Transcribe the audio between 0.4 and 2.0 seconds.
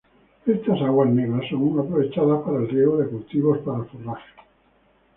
Estas aguas negras son